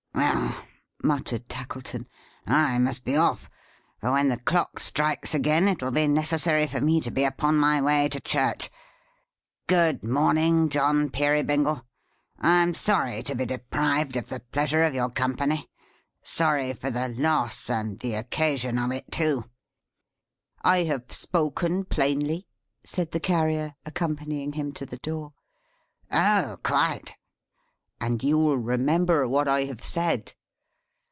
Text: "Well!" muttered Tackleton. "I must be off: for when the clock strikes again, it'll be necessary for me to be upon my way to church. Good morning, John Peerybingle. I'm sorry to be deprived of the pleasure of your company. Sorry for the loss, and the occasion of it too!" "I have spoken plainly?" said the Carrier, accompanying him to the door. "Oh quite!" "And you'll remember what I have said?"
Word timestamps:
"Well!" 0.13 0.67
muttered 1.17 1.49
Tackleton. 1.49 2.07
"I 2.45 2.77
must 2.77 3.03
be 3.03 3.17
off: 3.17 3.49
for 3.99 4.11
when 4.11 4.29
the 4.29 4.37
clock 4.37 4.77
strikes 4.79 5.33
again, 5.33 5.67
it'll 5.67 5.89
be 5.91 6.07
necessary 6.07 6.67
for 6.67 6.79
me 6.79 7.01
to 7.01 7.09
be 7.11 7.23
upon 7.25 7.57
my 7.57 7.81
way 7.81 8.07
to 8.09 8.19
church. 8.21 8.69
Good 9.67 10.03
morning, 10.03 10.69
John 10.69 11.09
Peerybingle. 11.09 11.83
I'm 12.39 12.75
sorry 12.75 13.23
to 13.23 13.35
be 13.35 13.45
deprived 13.47 14.15
of 14.15 14.29
the 14.29 14.39
pleasure 14.39 14.83
of 14.83 14.93
your 14.93 15.09
company. 15.09 15.67
Sorry 16.23 16.71
for 16.73 16.91
the 16.91 17.09
loss, 17.09 17.67
and 17.69 17.99
the 17.99 18.13
occasion 18.13 18.77
of 18.77 18.91
it 18.91 19.11
too!" 19.11 19.45
"I 20.63 20.83
have 20.83 21.11
spoken 21.11 21.83
plainly?" 21.83 22.47
said 22.83 23.11
the 23.11 23.19
Carrier, 23.19 23.75
accompanying 23.85 24.53
him 24.53 24.71
to 24.73 24.85
the 24.85 24.97
door. 24.99 25.33
"Oh 26.11 26.57
quite!" 26.63 27.15
"And 27.99 28.23
you'll 28.23 28.57
remember 28.57 29.27
what 29.27 29.47
I 29.47 29.63
have 29.65 29.83
said?" 29.83 30.33